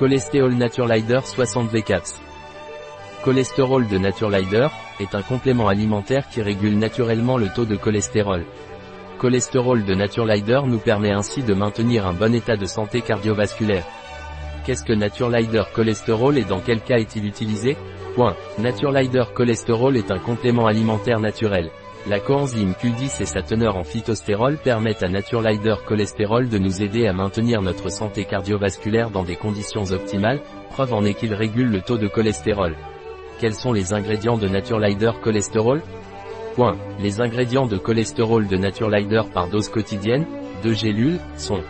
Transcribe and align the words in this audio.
Cholestérol 0.00 0.54
Naturelider 0.54 1.20
60 1.22 1.68
VCAPS. 1.68 2.22
Cholestérol 3.22 3.86
de 3.86 3.98
Naturelider 3.98 4.68
est 4.98 5.14
un 5.14 5.20
complément 5.20 5.68
alimentaire 5.68 6.26
qui 6.30 6.40
régule 6.40 6.78
naturellement 6.78 7.36
le 7.36 7.50
taux 7.54 7.66
de 7.66 7.76
cholestérol. 7.76 8.46
Cholestérol 9.18 9.84
de 9.84 9.94
Naturelider 9.94 10.62
nous 10.64 10.78
permet 10.78 11.10
ainsi 11.10 11.42
de 11.42 11.52
maintenir 11.52 12.06
un 12.06 12.14
bon 12.14 12.34
état 12.34 12.56
de 12.56 12.64
santé 12.64 13.02
cardiovasculaire. 13.02 13.84
Qu'est-ce 14.64 14.86
que 14.86 14.94
Naturelider 14.94 15.64
cholestérol 15.74 16.38
et 16.38 16.44
dans 16.44 16.60
quel 16.60 16.80
cas 16.80 16.96
est-il 16.96 17.26
utilisé? 17.26 17.76
Point. 18.14 18.36
Naturelider 18.58 19.24
cholestérol 19.34 19.98
est 19.98 20.10
un 20.10 20.18
complément 20.18 20.66
alimentaire 20.66 21.20
naturel. 21.20 21.70
La 22.06 22.18
coenzyme 22.18 22.72
Q10 22.72 23.20
et 23.20 23.26
sa 23.26 23.42
teneur 23.42 23.76
en 23.76 23.84
phytostérol 23.84 24.56
permettent 24.56 25.02
à 25.02 25.08
Naturelider 25.08 25.74
cholestérol 25.86 26.48
de 26.48 26.56
nous 26.56 26.82
aider 26.82 27.06
à 27.06 27.12
maintenir 27.12 27.60
notre 27.60 27.90
santé 27.90 28.24
cardiovasculaire 28.24 29.10
dans 29.10 29.22
des 29.22 29.36
conditions 29.36 29.84
optimales, 29.84 30.40
preuve 30.70 30.94
en 30.94 31.04
est 31.04 31.12
qu'il 31.12 31.34
régule 31.34 31.70
le 31.70 31.82
taux 31.82 31.98
de 31.98 32.08
cholestérol. 32.08 32.74
Quels 33.38 33.54
sont 33.54 33.74
les 33.74 33.92
ingrédients 33.92 34.38
de 34.38 34.48
Naturelider 34.48 35.10
cholestérol? 35.22 35.82
Point. 36.54 36.78
Les 37.00 37.20
ingrédients 37.20 37.66
de 37.66 37.76
cholestérol 37.76 38.46
de 38.46 38.56
Naturelider 38.56 39.22
par 39.34 39.48
dose 39.48 39.68
quotidienne, 39.68 40.26
2 40.62 40.72
gélules, 40.72 41.20
sont 41.36 41.60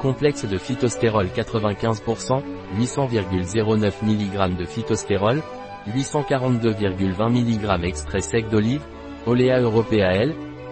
complexe 0.00 0.44
de 0.44 0.58
phytostérol 0.58 1.28
95%, 1.34 2.42
800,09 2.78 3.92
mg 4.02 4.56
de 4.56 4.64
phytostérol, 4.66 5.40
842,20 5.88 7.30
mg 7.30 7.84
extrait 7.84 8.20
sec 8.20 8.50
d'olive, 8.50 8.82
Olea 9.26 9.60
européa 9.60 10.10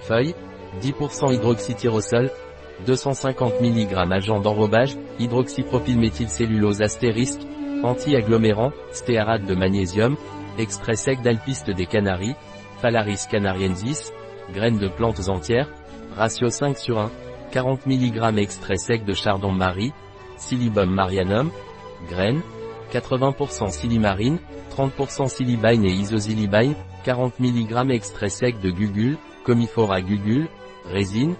feuille, 0.00 0.34
10% 0.80 1.32
hydroxytyrosol, 1.32 2.30
250 2.86 3.60
mg 3.60 3.94
agent 4.10 4.40
d'enrobage, 4.40 4.96
hydroxypropylméthylcellulose 5.20 6.82
astérisque, 6.82 7.42
anti-agglomérant, 7.84 8.72
stéarate 8.92 9.44
de 9.44 9.54
magnésium, 9.54 10.16
extrait 10.58 10.96
sec 10.96 11.22
d'alpiste 11.22 11.70
des 11.70 11.86
Canaries, 11.86 12.34
Phalaris 12.80 13.26
canariensis, 13.30 14.12
graines 14.52 14.78
de 14.78 14.88
plantes 14.88 15.28
entières, 15.28 15.68
ratio 16.16 16.48
5 16.48 16.76
sur 16.76 16.98
1, 16.98 17.10
40 17.52 17.86
mg 17.86 18.38
extrait 18.38 18.76
sec 18.76 19.04
de 19.04 19.14
chardon-marie, 19.14 19.92
Silibum 20.36 20.90
marianum, 20.90 21.50
graines, 22.08 22.42
80% 22.92 23.70
silimarine, 23.70 24.38
30% 24.76 25.28
silibine 25.28 25.84
et 25.84 25.92
isosilibine, 25.92 26.74
40 27.04 27.40
mg 27.40 27.90
extrait 27.90 28.28
sec 28.28 28.60
de 28.60 28.70
gugule, 28.70 29.18
Comifora 29.44 30.00
gugule, 30.00 30.48
résine, 30.90 31.34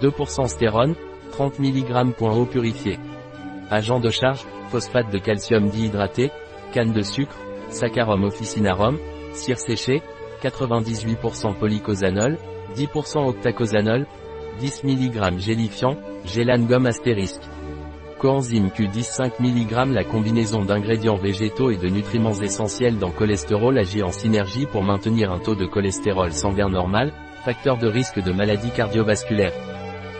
2% 0.00 0.46
stérone, 0.48 0.94
30 1.32 1.58
mg. 1.58 2.14
eau 2.20 2.44
purifiée. 2.44 2.98
Agent 3.70 4.00
de 4.00 4.10
charge, 4.10 4.44
phosphate 4.70 5.10
de 5.10 5.18
calcium 5.18 5.68
dihydraté, 5.68 6.30
canne 6.72 6.92
de 6.92 7.02
sucre, 7.02 7.36
saccharum 7.70 8.24
officinarum, 8.24 8.98
cire 9.32 9.58
séchée, 9.58 10.02
98% 10.42 11.54
polycosanol, 11.54 12.38
10% 12.76 13.26
octacosanol, 13.26 14.06
10 14.60 14.84
mg 14.84 15.38
gélifiant, 15.38 15.96
gélane 16.24 16.66
gomme 16.66 16.86
astérisque. 16.86 17.42
Coenzyme 18.18 18.70
Q10 18.70 19.02
5 19.02 19.38
mg 19.38 19.92
La 19.92 20.02
combinaison 20.02 20.64
d'ingrédients 20.64 21.16
végétaux 21.16 21.70
et 21.70 21.76
de 21.76 21.86
nutriments 21.86 22.34
essentiels 22.34 22.98
dans 22.98 23.12
cholestérol 23.12 23.78
agit 23.78 24.02
en 24.02 24.10
synergie 24.10 24.66
pour 24.66 24.82
maintenir 24.82 25.30
un 25.30 25.38
taux 25.38 25.54
de 25.54 25.66
cholestérol 25.66 26.32
sanguin 26.32 26.68
normal, 26.68 27.12
facteur 27.44 27.78
de 27.78 27.86
risque 27.86 28.20
de 28.20 28.32
maladie 28.32 28.72
cardiovasculaire. 28.72 29.52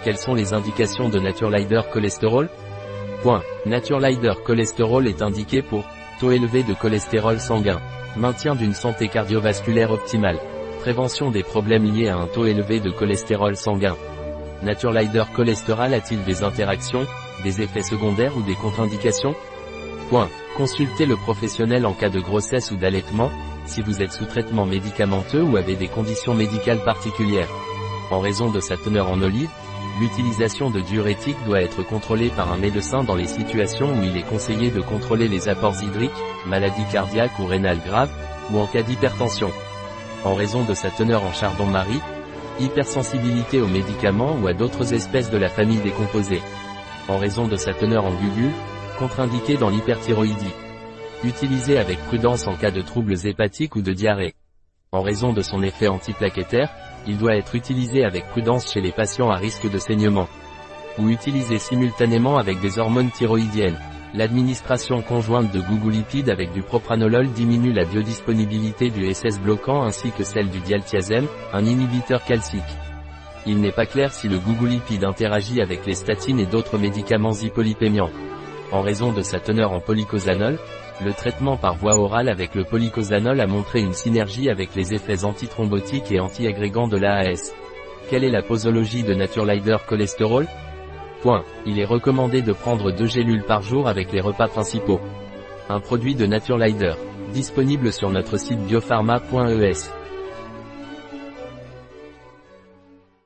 Quelles 0.05 0.17
sont 0.17 0.35
les 0.35 0.55
indications 0.55 1.09
de 1.09 1.19
Naturelider 1.19 1.81
cholestérol 1.93 2.49
Point. 3.23 3.43
Naturelider 3.67 4.35
cholestérol 4.45 5.09
est 5.09 5.21
indiqué 5.21 5.61
pour 5.61 5.85
taux 6.21 6.31
élevé 6.31 6.63
de 6.63 6.75
cholestérol 6.75 7.41
sanguin, 7.41 7.81
maintien 8.17 8.55
d'une 8.55 8.75
santé 8.75 9.09
cardiovasculaire 9.09 9.91
optimale, 9.91 10.39
prévention 10.83 11.33
des 11.33 11.43
problèmes 11.43 11.85
liés 11.85 12.11
à 12.11 12.17
un 12.17 12.29
taux 12.29 12.47
élevé 12.47 12.79
de 12.79 12.91
cholestérol 12.91 13.57
sanguin. 13.57 13.97
Naturelider 14.63 15.25
cholestérol 15.35 15.95
a-t-il 15.95 16.23
des 16.23 16.45
interactions, 16.45 17.07
des 17.45 17.63
effets 17.63 17.83
secondaires 17.83 18.37
ou 18.37 18.43
des 18.43 18.55
contre-indications 18.55 19.35
Point. 20.09 20.29
Consultez 20.57 21.07
le 21.07 21.17
professionnel 21.17 21.87
en 21.87 21.93
cas 21.93 22.09
de 22.09 22.19
grossesse 22.19 22.71
ou 22.71 22.77
d'allaitement, 22.77 23.31
si 23.67 23.83
vous 23.83 24.03
êtes 24.03 24.13
sous 24.13 24.25
traitement 24.25 24.65
médicamenteux 24.65 25.43
ou 25.43 25.57
avez 25.57 25.77
des 25.77 25.89
conditions 25.89 26.35
médicales 26.35 26.83
particulières. 26.83 27.51
En 28.11 28.21
raison 28.21 28.51
de 28.51 28.59
sa 28.59 28.77
teneur 28.77 29.11
en 29.11 29.21
olive, 29.21 29.51
l'utilisation 30.01 30.71
de 30.71 30.81
diurétiques 30.81 31.45
doit 31.45 31.61
être 31.61 31.83
contrôlée 31.83 32.31
par 32.31 32.51
un 32.51 32.57
médecin 32.57 33.05
dans 33.05 33.15
les 33.15 33.27
situations 33.27 33.93
où 33.93 34.03
il 34.03 34.17
est 34.17 34.29
conseillé 34.29 34.71
de 34.71 34.81
contrôler 34.81 35.29
les 35.29 35.49
apports 35.49 35.81
hydriques, 35.83 36.11
maladies 36.47 36.87
cardiaques 36.91 37.39
ou 37.39 37.45
rénales 37.45 37.83
graves, 37.87 38.13
ou 38.51 38.59
en 38.59 38.67
cas 38.67 38.83
d'hypertension. 38.83 39.53
En 40.25 40.35
raison 40.35 40.65
de 40.65 40.73
sa 40.73 40.91
teneur 40.91 41.23
en 41.23 41.33
chardon-marie, 41.33 42.01
hypersensibilité 42.61 43.61
aux 43.61 43.69
médicaments 43.69 44.37
ou 44.43 44.49
à 44.49 44.55
d'autres 44.55 44.95
espèces 44.95 45.31
de 45.31 45.39
la 45.39 45.51
famille 45.51 45.81
des 45.81 45.91
composés 45.91 46.43
en 47.09 47.17
raison 47.19 47.49
de 47.49 47.57
sa 47.57 47.73
teneur 47.73 48.05
en 48.05 48.15
gugule, 48.15 48.53
contre-indiqué 48.99 49.57
dans 49.57 49.71
l'hyperthyroïdie. 49.71 50.55
Utilisé 51.25 51.79
avec 51.79 51.99
prudence 52.07 52.47
en 52.47 52.55
cas 52.55 52.71
de 52.71 52.83
troubles 52.83 53.27
hépatiques 53.27 53.77
ou 53.77 53.83
de 53.83 53.93
diarrhée. 53.93 54.35
En 54.93 55.03
raison 55.03 55.33
de 55.33 55.43
son 55.43 55.63
effet 55.63 55.89
antiplaquettaire, 55.89 56.71
il 57.07 57.19
doit 57.19 57.37
être 57.37 57.55
utilisé 57.55 58.05
avec 58.05 58.27
prudence 58.27 58.73
chez 58.73 58.81
les 58.81 58.93
patients 58.93 59.31
à 59.31 59.37
risque 59.37 59.71
de 59.71 59.79
saignement. 59.79 60.29
Ou 60.99 61.09
utilisé 61.09 61.59
simultanément 61.59 62.37
avec 62.37 62.61
des 62.61 62.79
hormones 62.79 63.11
thyroïdiennes. 63.11 63.79
L'administration 64.15 65.03
conjointe 65.03 65.53
de 65.53 65.61
gougoulipides 65.61 66.31
avec 66.31 66.53
du 66.53 66.63
propranolol 66.63 67.29
diminue 67.29 67.73
la 67.73 67.85
biodisponibilité 67.85 68.91
du 68.91 69.13
SS 69.13 69.41
bloquant 69.41 69.83
ainsi 69.83 70.11
que 70.13 70.25
celle 70.25 70.51
du 70.51 70.61
dialthiazème, 70.61 71.27
un 71.53 71.65
inhibiteur 71.65 72.25
calcique 72.25 72.63
il 73.49 73.61
n'est 73.61 73.73
pas 73.73 73.87
clair 73.87 74.13
si 74.13 74.29
le 74.29 74.39
gougulipide 74.39 75.05
interagit 75.05 75.63
avec 75.63 75.87
les 75.87 75.95
statines 75.95 76.39
et 76.39 76.47
d'autres 76.47 76.77
médicaments 76.77 77.33
hypolipémiants. 77.33 78.11
En 78.73 78.83
raison 78.83 79.13
de 79.13 79.23
sa 79.23 79.41
teneur 79.41 79.73
en 79.73 79.81
polycosanol, 79.81 80.59
le 81.03 81.13
traitement 81.15 81.57
par 81.57 81.75
voie 81.75 81.97
orale 81.97 82.29
avec 82.29 82.55
le 82.55 82.65
polycosanol 82.65 83.41
a 83.41 83.47
montré 83.47 83.81
une 83.81 83.95
synergie 83.95 84.51
avec 84.51 84.75
les 84.75 84.93
effets 84.93 85.25
antithrombotiques 85.25 86.13
et 86.13 86.21
antiagrégants 86.21 86.89
de 86.89 86.99
l'AAS. 86.99 87.55
Quelle 88.11 88.25
est 88.25 88.31
la 88.31 88.43
posologie 88.43 89.03
de 89.03 89.15
Naturelider 89.15 89.79
cholestérol 89.89 90.47
Point. 91.23 91.45
Il 91.67 91.81
est 91.81 91.87
recommandé 91.87 92.43
de 92.43 92.53
prendre 92.53 92.93
deux 92.93 93.07
gélules 93.07 93.45
par 93.45 93.63
jour 93.63 93.89
avec 93.89 94.13
les 94.13 94.21
repas 94.21 94.49
principaux. 94.49 95.01
Un 95.71 95.81
produit 95.81 96.15
de 96.15 96.27
Naturelider. 96.27 96.95
Disponible 97.33 97.93
sur 97.93 98.11
notre 98.11 98.39
site 98.39 98.61
biopharma.es. 98.61 99.98